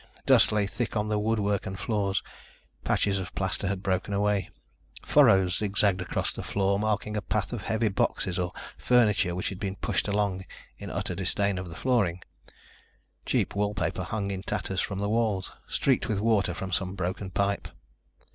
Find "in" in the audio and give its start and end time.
10.79-10.89, 14.31-14.41